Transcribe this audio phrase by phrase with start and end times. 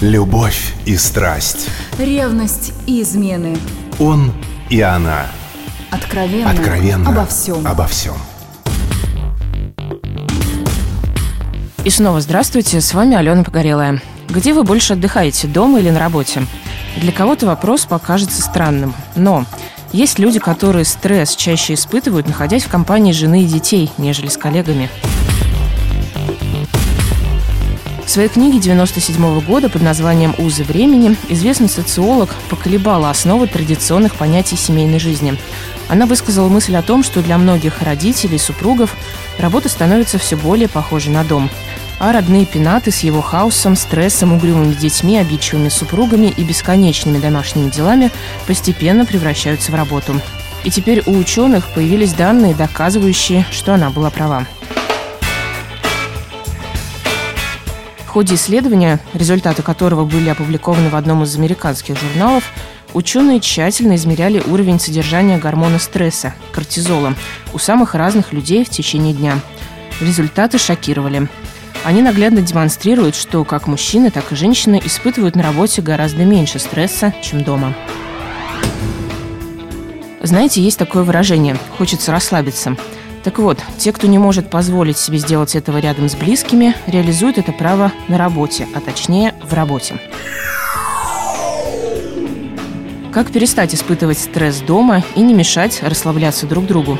[0.00, 1.68] Любовь и страсть.
[1.98, 3.58] Ревность и измены.
[3.98, 4.32] Он
[4.70, 5.26] и она.
[5.90, 6.50] Откровенно.
[6.50, 7.10] Откровенно.
[7.10, 7.66] Обо всем.
[7.66, 8.14] Обо всем.
[11.84, 14.00] И снова здравствуйте, с вами Алена Погорелая.
[14.30, 16.46] Где вы больше отдыхаете, дома или на работе?
[16.96, 19.44] Для кого-то вопрос покажется странным, но
[19.92, 24.88] есть люди, которые стресс чаще испытывают, находясь в компании жены и детей, нежели с коллегами.
[28.10, 34.56] В своей книге 1997 года под названием «Узы времени» известный социолог поколебала основы традиционных понятий
[34.56, 35.38] семейной жизни.
[35.88, 38.96] Она высказала мысль о том, что для многих родителей, супругов,
[39.38, 41.48] работа становится все более похожей на дом.
[42.00, 48.10] А родные пенаты с его хаосом, стрессом, угрюмыми детьми, обидчивыми супругами и бесконечными домашними делами
[48.48, 50.20] постепенно превращаются в работу.
[50.64, 54.48] И теперь у ученых появились данные, доказывающие, что она была права.
[58.10, 62.42] В ходе исследования, результаты которого были опубликованы в одном из американских журналов,
[62.92, 67.14] ученые тщательно измеряли уровень содержания гормона стресса– кортизола
[67.54, 69.38] у самых разных людей в течение дня.
[70.00, 71.28] Результаты шокировали.
[71.84, 77.14] Они наглядно демонстрируют, что как мужчины, так и женщины испытывают на работе гораздо меньше стресса,
[77.22, 77.76] чем дома.
[80.20, 82.76] Знаете, есть такое выражение «хочется расслабиться».
[83.22, 87.52] Так вот, те, кто не может позволить себе сделать этого рядом с близкими, реализуют это
[87.52, 90.00] право на работе, а точнее в работе.
[93.12, 96.98] Как перестать испытывать стресс дома и не мешать расслабляться друг другу?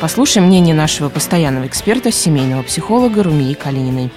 [0.00, 4.12] Послушаем мнение нашего постоянного эксперта, семейного психолога Румии Калининой.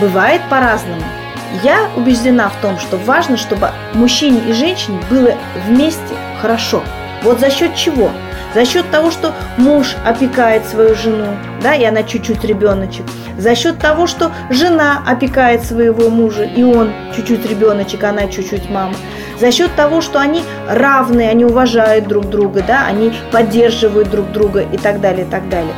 [0.00, 1.02] Бывает по-разному.
[1.62, 5.34] Я убеждена в том, что важно, чтобы мужчине и женщине было
[5.68, 6.82] вместе хорошо.
[7.22, 8.10] Вот за счет чего?
[8.54, 11.28] За счет того, что муж опекает свою жену,
[11.62, 13.04] да, и она чуть-чуть ребеночек.
[13.38, 18.94] За счет того, что жена опекает своего мужа, и он чуть-чуть ребеночек, она чуть-чуть мама.
[19.40, 24.60] За счет того, что они равны, они уважают друг друга, да, они поддерживают друг друга
[24.60, 25.72] и так далее, и так далее.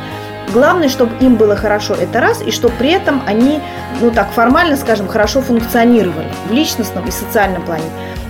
[0.53, 3.59] Главное, чтобы им было хорошо, это раз, и чтобы при этом они,
[4.01, 7.85] ну так формально скажем, хорошо функционировали в личностном и социальном плане.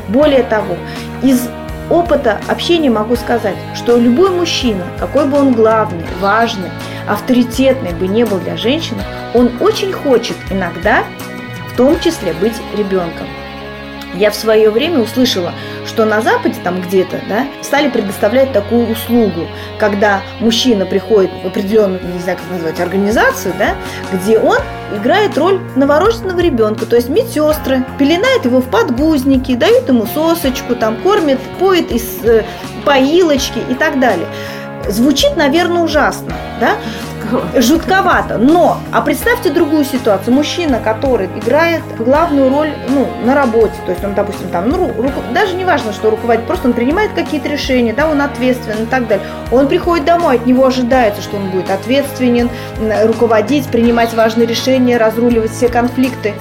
[0.08, 0.78] Более того,
[1.22, 1.50] из
[1.90, 6.70] опыта общения могу сказать, что любой мужчина, какой бы он главный, важный,
[7.08, 9.02] авторитетный бы не был для женщины,
[9.34, 11.04] он очень хочет иногда,
[11.72, 13.28] в том числе, быть ребенком.
[14.16, 15.54] Я в свое время услышала,
[15.96, 19.48] что на Западе там где-то да, стали предоставлять такую услугу,
[19.80, 23.76] когда мужчина приходит в определенную, не знаю, как назвать, организацию, да,
[24.12, 24.58] где он
[24.94, 30.98] играет роль новорожденного ребенка, то есть медсестры, пеленает его в подгузники, дают ему сосочку, там,
[30.98, 32.44] кормят, поет из э,
[32.84, 34.28] поилочки и так далее.
[34.90, 36.76] Звучит, наверное, ужасно, да?
[37.56, 38.38] Жутковато.
[38.38, 40.34] Но, а представьте другую ситуацию.
[40.34, 45.22] Мужчина, который играет главную роль ну, на работе, то есть он, допустим, там, ну, руку,
[45.34, 49.08] даже не важно, что руководит, просто он принимает какие-то решения, да, он ответственен и так
[49.08, 49.26] далее.
[49.52, 52.50] Он приходит домой, от него ожидается, что он будет ответственен,
[53.04, 56.34] руководить, принимать важные решения, разруливать все конфликты.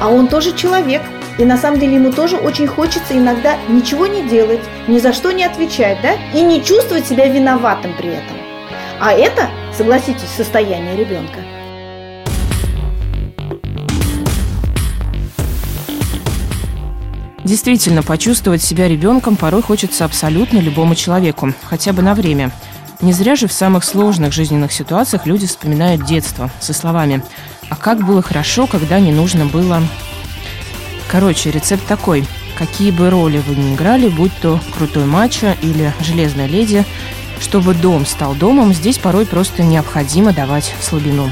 [0.00, 1.02] А он тоже человек,
[1.38, 5.30] и на самом деле ему тоже очень хочется иногда ничего не делать, ни за что
[5.32, 8.36] не отвечать, да, и не чувствовать себя виноватым при этом.
[9.00, 11.40] А это, согласитесь, состояние ребенка.
[17.44, 22.50] Действительно, почувствовать себя ребенком порой хочется абсолютно любому человеку, хотя бы на время.
[23.00, 27.24] Не зря же в самых сложных жизненных ситуациях люди вспоминают детство со словами
[27.70, 29.82] «А как было хорошо, когда не нужно было
[31.10, 32.24] Короче, рецепт такой.
[32.56, 36.84] Какие бы роли вы ни играли, будь то крутой мачо или железная леди,
[37.40, 41.30] чтобы дом стал домом, здесь порой просто необходимо давать слабину.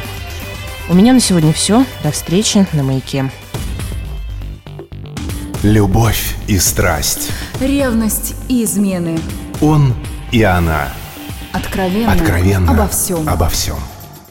[0.88, 1.84] У меня на сегодня все.
[2.02, 3.30] До встречи на маяке.
[5.62, 7.30] Любовь и страсть.
[7.60, 9.18] Ревность и измены.
[9.60, 9.94] Он
[10.32, 10.88] и она.
[11.52, 12.12] Откровенно.
[12.12, 12.72] Откровенно.
[12.72, 13.28] Обо всем.
[13.28, 13.76] Обо всем.